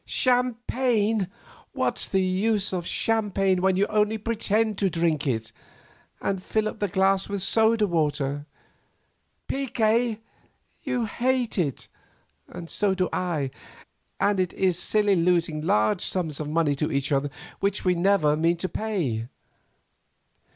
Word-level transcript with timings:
"Champagne! 0.03 1.27
What's 1.73 2.07
the 2.07 2.23
use 2.23 2.73
of 2.73 2.87
champagne 2.87 3.61
when 3.61 3.75
you 3.75 3.85
only 3.85 4.17
pretend 4.17 4.79
to 4.79 4.89
drink 4.89 5.27
it 5.27 5.51
and 6.19 6.41
fill 6.41 6.67
up 6.67 6.79
the 6.79 6.87
glass 6.87 7.29
with 7.29 7.43
soda 7.43 7.85
water? 7.85 8.47
Picquet! 9.47 10.17
You 10.81 11.05
hate 11.05 11.59
it, 11.59 11.87
and 12.47 12.67
so 12.67 12.95
do 12.95 13.09
I; 13.13 13.51
and 14.19 14.39
it 14.39 14.53
is 14.53 14.79
silly 14.79 15.15
losing 15.15 15.61
large 15.61 16.03
sums 16.03 16.39
of 16.39 16.49
money 16.49 16.73
to 16.77 16.91
each 16.91 17.11
other 17.11 17.29
which 17.59 17.85
we 17.85 17.93
never 17.93 18.35
mean 18.35 18.57
to 18.57 18.69
pay. 18.69 19.27